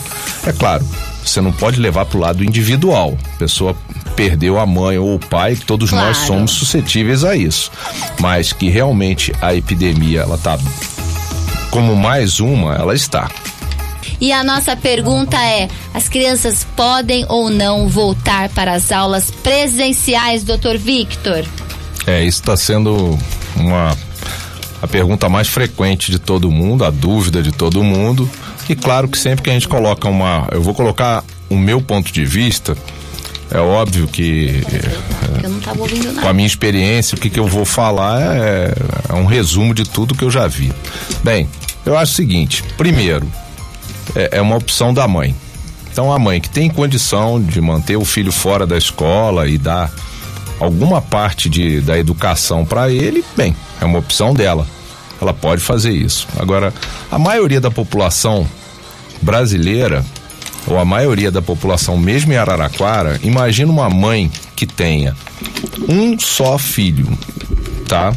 É 0.45 0.51
claro, 0.51 0.85
você 1.23 1.41
não 1.41 1.51
pode 1.51 1.79
levar 1.79 2.05
para 2.05 2.17
o 2.17 2.21
lado 2.21 2.43
individual. 2.43 3.17
A 3.35 3.37
pessoa 3.37 3.75
perdeu 4.15 4.59
a 4.59 4.65
mãe 4.65 4.97
ou 4.97 5.15
o 5.15 5.19
pai, 5.19 5.55
todos 5.55 5.89
claro. 5.89 6.07
nós 6.07 6.17
somos 6.17 6.51
suscetíveis 6.51 7.23
a 7.23 7.35
isso. 7.35 7.71
Mas 8.19 8.53
que 8.53 8.69
realmente 8.69 9.33
a 9.41 9.53
epidemia 9.53 10.21
ela 10.21 10.35
está 10.35 10.57
como 11.75 11.93
mais 11.93 12.39
uma, 12.39 12.73
ela 12.73 12.95
está. 12.95 13.29
E 14.21 14.31
a 14.31 14.45
nossa 14.45 14.77
pergunta 14.77 15.35
é: 15.35 15.67
as 15.93 16.07
crianças 16.07 16.65
podem 16.73 17.25
ou 17.27 17.49
não 17.49 17.89
voltar 17.89 18.47
para 18.47 18.71
as 18.71 18.93
aulas 18.93 19.29
presenciais, 19.29 20.45
doutor 20.45 20.77
Victor? 20.77 21.43
É, 22.07 22.23
isso 22.23 22.39
está 22.39 22.55
sendo 22.55 23.19
uma 23.57 23.93
a 24.81 24.87
pergunta 24.87 25.27
mais 25.27 25.49
frequente 25.49 26.11
de 26.11 26.17
todo 26.17 26.49
mundo, 26.49 26.85
a 26.85 26.89
dúvida 26.89 27.43
de 27.43 27.51
todo 27.51 27.83
mundo. 27.83 28.29
E 28.69 28.75
claro 28.75 29.09
que 29.09 29.17
sempre 29.17 29.43
que 29.43 29.49
a 29.49 29.53
gente 29.53 29.67
coloca 29.67 30.07
uma. 30.07 30.47
Eu 30.53 30.61
vou 30.61 30.73
colocar 30.73 31.25
o 31.49 31.57
meu 31.57 31.81
ponto 31.81 32.09
de 32.09 32.23
vista. 32.23 32.77
É 33.51 33.59
óbvio 33.59 34.07
que. 34.07 34.63
Eu 35.43 35.49
não 35.49 35.59
estava 35.59 35.79
ouvindo 35.79 36.07
nada. 36.07 36.21
Com 36.21 36.27
a 36.27 36.33
minha 36.33 36.47
experiência, 36.47 37.15
o 37.15 37.19
que, 37.19 37.29
que 37.29 37.39
eu 37.39 37.47
vou 37.47 37.65
falar 37.65 38.35
é, 38.35 38.73
é 39.09 39.13
um 39.13 39.25
resumo 39.25 39.73
de 39.73 39.83
tudo 39.83 40.15
que 40.15 40.23
eu 40.23 40.31
já 40.31 40.47
vi. 40.47 40.73
Bem, 41.23 41.47
eu 41.85 41.97
acho 41.97 42.13
o 42.13 42.15
seguinte: 42.15 42.63
primeiro, 42.77 43.27
é, 44.15 44.37
é 44.37 44.41
uma 44.41 44.55
opção 44.55 44.93
da 44.93 45.07
mãe. 45.07 45.35
Então, 45.91 46.11
a 46.11 46.19
mãe 46.19 46.41
que 46.41 46.49
tem 46.49 46.69
condição 46.69 47.41
de 47.41 47.61
manter 47.61 47.95
o 47.95 48.03
filho 48.03 48.31
fora 48.31 48.67
da 48.67 48.77
escola 48.77 49.47
e 49.47 49.57
dar 49.57 49.89
alguma 50.59 51.01
parte 51.01 51.47
de, 51.47 51.79
da 51.81 51.97
educação 51.97 52.65
para 52.65 52.89
ele, 52.91 53.23
bem, 53.37 53.55
é 53.79 53.85
uma 53.85 53.99
opção 53.99 54.33
dela. 54.33 54.67
Ela 55.21 55.33
pode 55.33 55.61
fazer 55.61 55.91
isso. 55.91 56.27
Agora, 56.37 56.73
a 57.09 57.17
maioria 57.17 57.61
da 57.61 57.71
população 57.71 58.45
brasileira, 59.21 60.05
ou 60.67 60.77
a 60.77 60.85
maioria 60.85 61.31
da 61.31 61.41
população 61.41 61.97
mesmo 61.97 62.33
em 62.33 62.37
Araraquara, 62.37 63.19
imagina 63.23 63.71
uma 63.71 63.89
mãe 63.89 64.31
que 64.55 64.65
tenha 64.65 65.15
um 65.87 66.17
só 66.19 66.57
filho, 66.57 67.07
tá? 67.87 68.13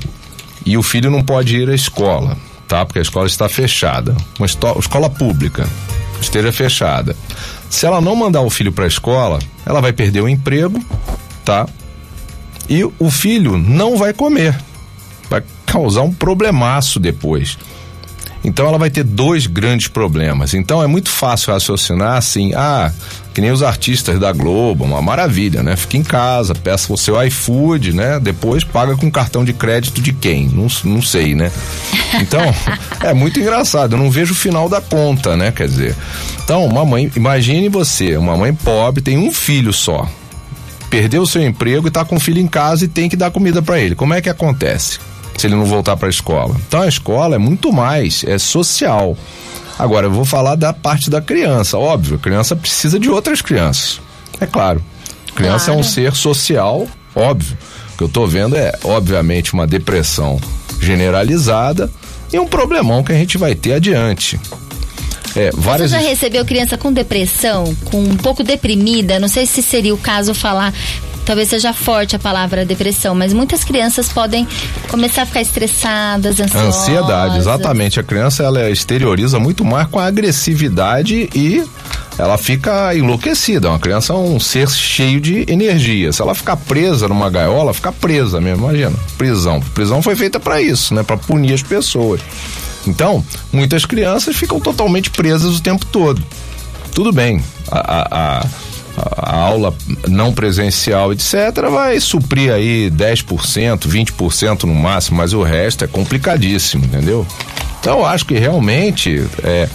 E 0.64 0.76
o 0.76 0.82
filho 0.82 1.10
não 1.10 1.22
pode 1.22 1.56
ir 1.56 1.68
à 1.68 1.74
escola 1.74 2.36
tá? 2.68 2.84
Porque 2.84 2.98
a 2.98 3.02
escola 3.02 3.26
está 3.26 3.48
fechada. 3.48 4.14
Uma 4.38 4.46
escola 4.46 5.08
pública 5.08 5.66
esteja 6.20 6.52
fechada. 6.52 7.16
Se 7.70 7.86
ela 7.86 8.00
não 8.00 8.14
mandar 8.14 8.42
o 8.42 8.50
filho 8.50 8.72
para 8.72 8.84
a 8.84 8.88
escola, 8.88 9.38
ela 9.64 9.80
vai 9.80 9.92
perder 9.92 10.20
o 10.20 10.28
emprego, 10.28 10.80
tá? 11.44 11.66
E 12.68 12.84
o 12.84 13.10
filho 13.10 13.56
não 13.56 13.96
vai 13.96 14.12
comer. 14.12 14.56
Vai 15.30 15.42
causar 15.64 16.02
um 16.02 16.12
problemaço 16.12 17.00
depois. 17.00 17.58
Então 18.44 18.66
ela 18.66 18.78
vai 18.78 18.90
ter 18.90 19.04
dois 19.04 19.46
grandes 19.46 19.88
problemas. 19.88 20.54
Então 20.54 20.82
é 20.82 20.86
muito 20.86 21.10
fácil 21.10 21.52
raciocinar 21.52 22.16
assim, 22.16 22.52
ah, 22.54 22.92
que 23.34 23.40
nem 23.40 23.50
os 23.50 23.62
artistas 23.62 24.18
da 24.18 24.32
Globo, 24.32 24.84
uma 24.84 25.02
maravilha, 25.02 25.62
né? 25.62 25.76
Fica 25.76 25.96
em 25.96 26.02
casa, 26.02 26.54
peça 26.54 26.92
o 26.92 26.96
seu 26.96 27.22
iFood, 27.24 27.92
né? 27.92 28.18
Depois 28.20 28.64
paga 28.64 28.96
com 28.96 29.10
cartão 29.10 29.44
de 29.44 29.52
crédito 29.52 30.00
de 30.00 30.12
quem? 30.12 30.48
Não, 30.48 30.66
não 30.84 31.02
sei, 31.02 31.34
né? 31.34 31.50
Então, 32.20 32.42
é 33.02 33.12
muito 33.12 33.38
engraçado, 33.40 33.94
eu 33.94 33.98
não 33.98 34.10
vejo 34.10 34.32
o 34.32 34.36
final 34.36 34.68
da 34.68 34.80
conta, 34.80 35.36
né? 35.36 35.52
Quer 35.52 35.68
dizer, 35.68 35.96
então, 36.42 36.64
uma 36.64 36.84
mãe, 36.84 37.10
imagine 37.14 37.68
você, 37.68 38.16
uma 38.16 38.36
mãe 38.36 38.54
pobre, 38.54 39.02
tem 39.02 39.18
um 39.18 39.30
filho 39.30 39.72
só, 39.72 40.08
perdeu 40.90 41.22
o 41.22 41.26
seu 41.26 41.42
emprego 41.46 41.86
e 41.86 41.90
tá 41.90 42.04
com 42.04 42.16
o 42.16 42.20
filho 42.20 42.40
em 42.40 42.48
casa 42.48 42.84
e 42.84 42.88
tem 42.88 43.08
que 43.08 43.16
dar 43.16 43.30
comida 43.30 43.60
para 43.62 43.78
ele. 43.78 43.94
Como 43.94 44.14
é 44.14 44.20
que 44.20 44.28
acontece? 44.28 44.98
Se 45.38 45.46
ele 45.46 45.54
não 45.54 45.64
voltar 45.64 45.96
para 45.96 46.08
a 46.08 46.10
escola. 46.10 46.54
Então 46.66 46.82
a 46.82 46.88
escola 46.88 47.36
é 47.36 47.38
muito 47.38 47.72
mais, 47.72 48.24
é 48.24 48.36
social. 48.38 49.16
Agora, 49.78 50.06
eu 50.06 50.10
vou 50.10 50.24
falar 50.24 50.56
da 50.56 50.72
parte 50.72 51.08
da 51.08 51.20
criança. 51.20 51.78
Óbvio, 51.78 52.16
a 52.16 52.18
criança 52.18 52.56
precisa 52.56 52.98
de 52.98 53.08
outras 53.08 53.40
crianças. 53.40 54.00
É 54.40 54.46
claro. 54.46 54.84
A 55.30 55.32
criança 55.32 55.66
claro. 55.66 55.78
é 55.78 55.80
um 55.80 55.84
ser 55.84 56.14
social, 56.14 56.88
óbvio. 57.14 57.56
O 57.94 57.96
que 57.96 58.02
eu 58.02 58.08
estou 58.08 58.26
vendo 58.26 58.56
é, 58.56 58.72
obviamente, 58.82 59.54
uma 59.54 59.66
depressão 59.66 60.40
generalizada 60.80 61.90
e 62.32 62.38
um 62.38 62.46
problemão 62.46 63.04
que 63.04 63.12
a 63.12 63.14
gente 63.14 63.38
vai 63.38 63.54
ter 63.54 63.74
adiante. 63.74 64.38
É, 65.36 65.50
várias... 65.54 65.92
Você 65.92 66.00
já 66.00 66.08
recebeu 66.08 66.44
criança 66.44 66.76
com 66.76 66.92
depressão, 66.92 67.74
com 67.84 68.00
um 68.00 68.16
pouco 68.16 68.42
deprimida? 68.42 69.20
Não 69.20 69.28
sei 69.28 69.46
se 69.46 69.62
seria 69.62 69.94
o 69.94 69.98
caso 69.98 70.34
falar 70.34 70.74
talvez 71.28 71.50
seja 71.50 71.74
forte 71.74 72.16
a 72.16 72.18
palavra 72.18 72.64
depressão, 72.64 73.14
mas 73.14 73.34
muitas 73.34 73.62
crianças 73.62 74.08
podem 74.08 74.48
começar 74.88 75.22
a 75.22 75.26
ficar 75.26 75.42
estressadas, 75.42 76.40
ansiosas. 76.40 76.74
Ansiedade, 76.74 77.36
exatamente. 77.36 78.00
A 78.00 78.02
criança 78.02 78.44
ela 78.44 78.70
exterioriza 78.70 79.38
muito 79.38 79.62
mais 79.62 79.86
com 79.88 79.98
a 79.98 80.06
agressividade 80.06 81.28
e 81.34 81.62
ela 82.16 82.38
fica 82.38 82.94
enlouquecida. 82.94 83.68
Uma 83.68 83.78
criança 83.78 84.14
é 84.14 84.16
um 84.16 84.40
ser 84.40 84.70
cheio 84.70 85.20
de 85.20 85.44
energia. 85.52 86.10
Se 86.14 86.22
ela 86.22 86.34
ficar 86.34 86.56
presa 86.56 87.06
numa 87.06 87.28
gaiola, 87.28 87.74
fica 87.74 87.92
presa 87.92 88.40
mesmo, 88.40 88.64
imagina. 88.64 88.96
Prisão. 89.18 89.60
Prisão 89.74 90.00
foi 90.00 90.16
feita 90.16 90.40
para 90.40 90.62
isso, 90.62 90.94
né? 90.94 91.02
Para 91.02 91.18
punir 91.18 91.52
as 91.52 91.62
pessoas. 91.62 92.22
Então, 92.86 93.22
muitas 93.52 93.84
crianças 93.84 94.34
ficam 94.34 94.58
totalmente 94.58 95.10
presas 95.10 95.58
o 95.58 95.62
tempo 95.62 95.84
todo. 95.84 96.24
Tudo 96.94 97.12
bem. 97.12 97.44
a, 97.70 97.78
a, 97.78 98.38
a 98.38 98.46
a 99.16 99.36
aula 99.36 99.74
não 100.08 100.32
presencial, 100.32 101.12
etc., 101.12 101.68
vai 101.70 102.00
suprir 102.00 102.52
aí 102.52 102.90
10%, 102.90 103.86
20% 103.86 104.64
no 104.64 104.74
máximo, 104.74 105.16
mas 105.16 105.32
o 105.32 105.42
resto 105.42 105.84
é 105.84 105.86
complicadíssimo, 105.86 106.84
entendeu? 106.84 107.26
Então 107.80 108.00
eu 108.00 108.06
acho 108.06 108.26
que 108.26 108.34
realmente 108.34 109.24
é, 109.42 109.68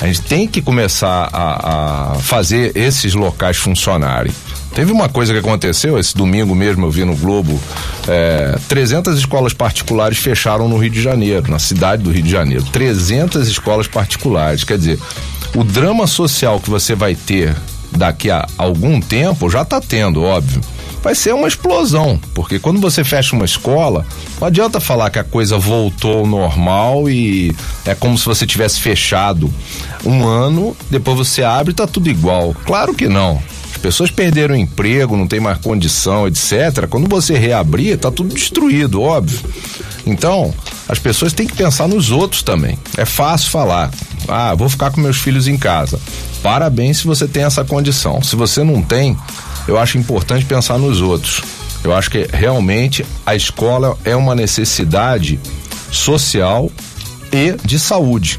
a 0.00 0.06
gente 0.06 0.22
tem 0.22 0.46
que 0.46 0.60
começar 0.60 1.28
a, 1.32 2.12
a 2.12 2.14
fazer 2.16 2.76
esses 2.76 3.14
locais 3.14 3.56
funcionarem. 3.56 4.32
Teve 4.74 4.90
uma 4.90 5.08
coisa 5.08 5.32
que 5.32 5.38
aconteceu, 5.38 5.98
esse 5.98 6.16
domingo 6.16 6.52
mesmo 6.52 6.84
eu 6.84 6.90
vi 6.90 7.04
no 7.04 7.14
Globo, 7.14 7.60
é, 8.08 8.58
300 8.68 9.16
escolas 9.16 9.52
particulares 9.52 10.18
fecharam 10.18 10.68
no 10.68 10.76
Rio 10.76 10.90
de 10.90 11.00
Janeiro, 11.00 11.48
na 11.48 11.60
cidade 11.60 12.02
do 12.02 12.10
Rio 12.10 12.24
de 12.24 12.30
Janeiro. 12.30 12.64
300 12.72 13.46
escolas 13.46 13.86
particulares, 13.86 14.64
quer 14.64 14.76
dizer, 14.76 14.98
o 15.54 15.62
drama 15.62 16.08
social 16.08 16.58
que 16.58 16.68
você 16.68 16.96
vai 16.96 17.14
ter 17.14 17.54
daqui 17.96 18.30
a 18.30 18.46
algum 18.58 19.00
tempo, 19.00 19.50
já 19.50 19.62
está 19.62 19.80
tendo, 19.80 20.22
óbvio, 20.22 20.60
vai 21.02 21.14
ser 21.14 21.34
uma 21.34 21.46
explosão, 21.46 22.18
porque 22.32 22.58
quando 22.58 22.80
você 22.80 23.04
fecha 23.04 23.36
uma 23.36 23.44
escola, 23.44 24.06
não 24.40 24.48
adianta 24.48 24.80
falar 24.80 25.10
que 25.10 25.18
a 25.18 25.24
coisa 25.24 25.58
voltou 25.58 26.20
ao 26.20 26.26
normal 26.26 27.10
e 27.10 27.54
é 27.84 27.94
como 27.94 28.16
se 28.16 28.24
você 28.24 28.46
tivesse 28.46 28.80
fechado 28.80 29.52
um 30.04 30.26
ano, 30.26 30.74
depois 30.90 31.16
você 31.16 31.42
abre 31.44 31.72
e 31.72 31.74
tá 31.74 31.86
tudo 31.86 32.08
igual. 32.08 32.54
Claro 32.64 32.94
que 32.94 33.06
não. 33.06 33.42
As 33.70 33.78
pessoas 33.78 34.10
perderam 34.10 34.54
o 34.54 34.58
emprego, 34.58 35.16
não 35.16 35.26
tem 35.26 35.40
mais 35.40 35.58
condição, 35.58 36.26
etc. 36.26 36.86
Quando 36.88 37.06
você 37.06 37.36
reabrir, 37.36 37.98
tá 37.98 38.10
tudo 38.10 38.34
destruído, 38.34 39.02
óbvio. 39.02 39.40
Então, 40.06 40.54
as 40.88 40.98
pessoas 40.98 41.32
têm 41.32 41.46
que 41.46 41.56
pensar 41.56 41.88
nos 41.88 42.10
outros 42.10 42.42
também. 42.42 42.78
É 42.96 43.04
fácil 43.04 43.50
falar, 43.50 43.90
ah, 44.28 44.54
vou 44.54 44.68
ficar 44.68 44.90
com 44.90 45.00
meus 45.00 45.18
filhos 45.18 45.48
em 45.48 45.56
casa. 45.56 45.98
Parabéns 46.42 46.98
se 46.98 47.06
você 47.06 47.26
tem 47.26 47.44
essa 47.44 47.64
condição. 47.64 48.22
Se 48.22 48.36
você 48.36 48.62
não 48.62 48.82
tem, 48.82 49.16
eu 49.66 49.78
acho 49.78 49.96
importante 49.96 50.44
pensar 50.44 50.78
nos 50.78 51.00
outros. 51.00 51.42
Eu 51.82 51.94
acho 51.94 52.10
que 52.10 52.26
realmente 52.32 53.04
a 53.24 53.34
escola 53.34 53.96
é 54.04 54.14
uma 54.14 54.34
necessidade 54.34 55.38
social 55.90 56.70
e 57.32 57.56
de 57.64 57.78
saúde. 57.78 58.38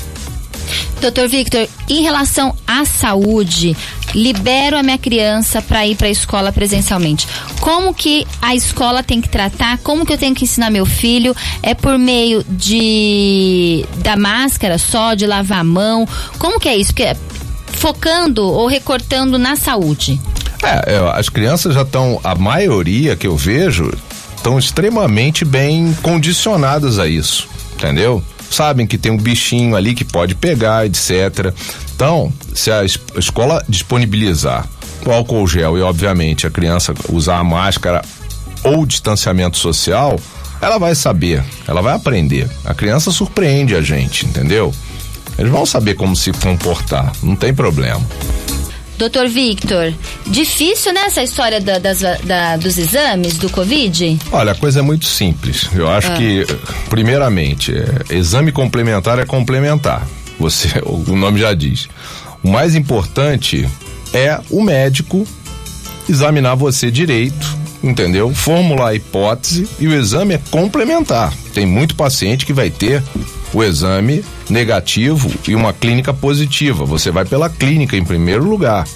Doutor 1.01 1.27
Victor, 1.27 1.67
em 1.89 2.01
relação 2.01 2.55
à 2.65 2.85
saúde, 2.85 3.75
libero 4.15 4.77
a 4.77 4.81
minha 4.81 4.97
criança 4.97 5.61
para 5.61 5.85
ir 5.85 5.95
para 5.95 6.07
a 6.07 6.11
escola 6.11 6.51
presencialmente. 6.51 7.27
Como 7.59 7.93
que 7.93 8.25
a 8.41 8.55
escola 8.55 9.03
tem 9.03 9.19
que 9.19 9.27
tratar? 9.27 9.77
Como 9.79 10.05
que 10.05 10.13
eu 10.13 10.17
tenho 10.17 10.33
que 10.33 10.45
ensinar 10.45 10.71
meu 10.71 10.85
filho? 10.85 11.35
É 11.61 11.73
por 11.73 11.99
meio 11.99 12.43
de 12.47 13.85
da 13.97 14.15
máscara 14.15 14.77
só, 14.77 15.13
de 15.13 15.27
lavar 15.27 15.59
a 15.59 15.63
mão? 15.63 16.07
Como 16.39 16.59
que 16.59 16.69
é 16.69 16.77
isso? 16.77 16.93
Porque 16.93 17.15
focando 17.67 18.43
ou 18.43 18.67
recortando 18.67 19.37
na 19.37 19.55
saúde? 19.57 20.19
É, 20.63 20.93
é 20.93 21.11
as 21.13 21.27
crianças 21.27 21.75
já 21.75 21.81
estão, 21.81 22.19
a 22.23 22.33
maioria 22.33 23.15
que 23.15 23.27
eu 23.27 23.35
vejo, 23.35 23.91
estão 24.35 24.57
extremamente 24.57 25.43
bem 25.43 25.95
condicionadas 26.01 26.99
a 26.99 27.07
isso, 27.07 27.47
entendeu? 27.73 28.23
Sabem 28.49 28.87
que 28.87 28.97
tem 28.97 29.11
um 29.11 29.17
bichinho 29.17 29.75
ali 29.75 29.93
que 29.93 30.05
pode 30.05 30.35
pegar, 30.35 30.85
etc. 30.85 31.51
Então, 31.95 32.31
se 32.53 32.69
a 32.69 32.83
escola 32.83 33.63
disponibilizar 33.69 34.67
o 35.05 35.11
álcool 35.11 35.47
gel 35.47 35.77
e, 35.77 35.81
obviamente, 35.81 36.45
a 36.45 36.49
criança 36.49 36.93
usar 37.09 37.37
a 37.37 37.43
máscara 37.43 38.01
ou 38.63 38.85
distanciamento 38.85 39.57
social, 39.57 40.19
ela 40.61 40.77
vai 40.77 40.93
saber, 40.93 41.41
ela 41.65 41.81
vai 41.81 41.95
aprender. 41.95 42.49
A 42.65 42.73
criança 42.73 43.11
surpreende 43.11 43.75
a 43.75 43.81
gente, 43.81 44.25
entendeu? 44.25 44.73
Eles 45.37 45.51
vão 45.51 45.65
saber 45.65 45.93
como 45.93 46.15
se 46.17 46.33
comportar, 46.33 47.13
não 47.23 47.35
tem 47.35 47.53
problema. 47.53 48.05
Doutor 48.97 49.27
Victor, 49.27 49.93
difícil 50.27 50.93
né 50.93 51.01
essa 51.05 51.21
história 51.21 51.59
da, 51.61 51.79
das, 51.79 51.99
da, 52.23 52.57
dos 52.57 52.77
exames 52.77 53.37
do 53.37 53.49
Covid? 53.49 54.19
Olha, 54.31 54.53
a 54.53 54.55
coisa 54.55 54.79
é 54.79 54.81
muito 54.81 55.05
simples. 55.05 55.69
Eu 55.73 55.89
acho 55.89 56.11
ah. 56.11 56.15
que, 56.15 56.45
primeiramente, 56.89 57.73
é, 57.73 58.15
exame 58.15 58.51
complementar 58.51 59.19
é 59.19 59.25
complementar. 59.25 60.05
Você, 60.39 60.81
o 60.85 61.15
nome 61.15 61.39
já 61.39 61.53
diz. 61.53 61.87
O 62.43 62.49
mais 62.49 62.75
importante 62.75 63.67
é 64.13 64.39
o 64.49 64.61
médico 64.61 65.27
examinar 66.07 66.55
você 66.55 66.91
direito, 66.91 67.57
entendeu? 67.83 68.33
Formular 68.33 68.89
a 68.89 68.95
hipótese 68.95 69.67
e 69.79 69.87
o 69.87 69.93
exame 69.93 70.35
é 70.35 70.41
complementar. 70.51 71.33
Tem 71.53 71.65
muito 71.65 71.95
paciente 71.95 72.45
que 72.45 72.53
vai 72.53 72.69
ter 72.69 73.03
o 73.53 73.63
exame 73.63 74.23
negativo 74.49 75.31
e 75.47 75.55
uma 75.55 75.73
clínica 75.73 76.13
positiva. 76.13 76.85
Você 76.85 77.09
vai 77.09 77.25
pela 77.25 77.49
clínica 77.49 77.97
em 77.97 78.03
primeiro 78.03 78.43
lugar. 78.43 78.87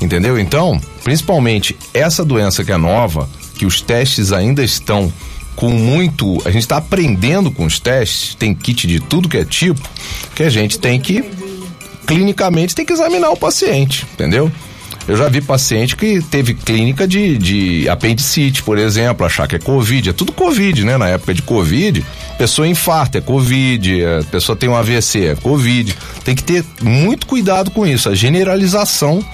Entendeu? 0.00 0.38
Então, 0.38 0.80
principalmente 1.04 1.76
essa 1.92 2.24
doença 2.24 2.64
que 2.64 2.72
é 2.72 2.76
nova, 2.76 3.28
que 3.54 3.66
os 3.66 3.80
testes 3.80 4.32
ainda 4.32 4.64
estão 4.64 5.12
com 5.60 5.68
muito. 5.68 6.40
A 6.46 6.50
gente 6.50 6.62
está 6.62 6.78
aprendendo 6.78 7.50
com 7.50 7.66
os 7.66 7.78
testes, 7.78 8.34
tem 8.34 8.54
kit 8.54 8.86
de 8.86 8.98
tudo 8.98 9.28
que 9.28 9.36
é 9.36 9.44
tipo, 9.44 9.80
que 10.34 10.42
a 10.42 10.48
gente 10.48 10.78
tem 10.78 10.98
que, 10.98 11.22
clinicamente, 12.06 12.74
tem 12.74 12.84
que 12.84 12.94
examinar 12.94 13.30
o 13.30 13.36
paciente, 13.36 14.06
entendeu? 14.14 14.50
Eu 15.06 15.16
já 15.16 15.28
vi 15.28 15.40
paciente 15.40 15.96
que 15.96 16.22
teve 16.22 16.54
clínica 16.54 17.06
de, 17.06 17.36
de 17.36 17.88
apendicite, 17.88 18.62
por 18.62 18.78
exemplo, 18.78 19.26
achar 19.26 19.46
que 19.46 19.56
é 19.56 19.58
Covid. 19.58 20.10
É 20.10 20.12
tudo 20.12 20.32
Covid, 20.32 20.84
né? 20.84 20.96
Na 20.96 21.08
época 21.08 21.34
de 21.34 21.42
Covid, 21.42 22.04
pessoa 22.38 22.66
infarta, 22.66 23.18
é 23.18 23.20
Covid, 23.20 24.04
a 24.04 24.24
pessoa 24.30 24.56
tem 24.56 24.68
um 24.68 24.76
AVC, 24.76 25.26
é 25.26 25.34
Covid. 25.34 25.94
Tem 26.24 26.34
que 26.34 26.44
ter 26.44 26.64
muito 26.82 27.26
cuidado 27.26 27.70
com 27.70 27.86
isso, 27.86 28.08
a 28.08 28.14
generalização 28.14 29.24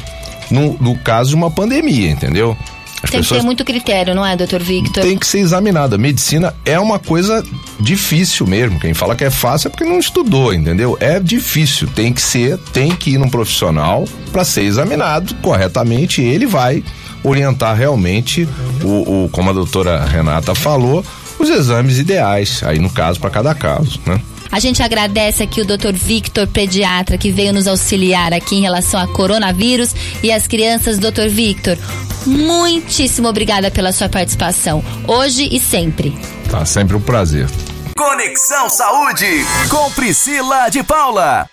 no, 0.51 0.77
no 0.81 0.97
caso 0.99 1.31
de 1.31 1.37
uma 1.37 1.51
pandemia, 1.51 2.11
entendeu? 2.11 2.57
As 3.03 3.11
tem 3.11 3.21
pessoas... 3.21 3.29
que 3.29 3.35
ter 3.35 3.43
muito 3.43 3.65
critério, 3.65 4.15
não 4.15 4.25
é, 4.25 4.37
doutor 4.37 4.63
Victor? 4.63 5.03
Tem 5.03 5.17
que 5.17 5.27
ser 5.27 5.39
examinada. 5.39 5.99
Medicina 5.99 6.55
é 6.65 6.79
uma 6.79 6.99
coisa 6.99 7.45
difícil 7.79 8.47
mesmo. 8.47 8.81
Quem 8.81 8.95
fala 8.95 9.15
que 9.15 9.25
é 9.25 9.31
fácil 9.31 9.69
é 9.69 9.71
porque 9.71 9.85
não 9.85 9.99
estudou, 9.99 10.53
entendeu? 10.53 10.97
É 11.01 11.21
difícil. 11.21 11.89
Tem 11.95 12.13
que 12.13 12.23
ser, 12.23 12.59
tem 12.73 12.95
que 12.95 13.11
ir 13.11 13.19
num 13.19 13.29
profissional 13.29 14.07
para 14.33 14.45
ser 14.45 14.63
examinado 14.63 15.35
corretamente. 15.37 16.23
E 16.23 16.25
ele 16.25 16.47
vai 16.47 16.83
orientar 17.23 17.77
realmente 17.77 18.49
o, 18.83 19.25
o, 19.25 19.29
como 19.31 19.51
a 19.51 19.53
doutora 19.53 20.05
Renata 20.05 20.55
falou, 20.55 21.05
os 21.39 21.49
exames 21.51 21.99
ideais, 21.99 22.63
aí 22.65 22.79
no 22.79 22.89
caso, 22.89 23.21
para 23.21 23.31
cada 23.31 23.55
caso, 23.55 24.01
né? 24.07 24.21
A 24.51 24.59
gente 24.59 24.83
agradece 24.83 25.43
aqui 25.43 25.61
o 25.61 25.65
Dr. 25.65 25.93
Victor, 25.93 26.47
pediatra, 26.47 27.19
que 27.19 27.31
veio 27.31 27.53
nos 27.53 27.67
auxiliar 27.67 28.33
aqui 28.33 28.57
em 28.57 28.63
relação 28.63 29.01
a 29.01 29.07
coronavírus 29.07 29.95
e 30.23 30.33
as 30.33 30.47
crianças. 30.47 30.99
Dr. 30.99 31.29
Victor, 31.29 31.77
muitíssimo 32.25 33.29
obrigada 33.29 33.71
pela 33.71 33.93
sua 33.93 34.09
participação, 34.09 34.85
hoje 35.07 35.49
e 35.51 35.61
sempre. 35.61 36.17
Tá 36.51 36.65
sempre 36.65 36.97
um 36.97 37.01
prazer. 37.01 37.49
Conexão 37.97 38.69
Saúde, 38.69 39.27
com 39.71 39.91
Priscila 39.93 40.69
de 40.69 40.83
Paula. 40.83 41.49